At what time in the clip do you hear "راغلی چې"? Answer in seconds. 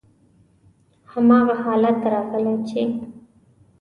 2.13-2.81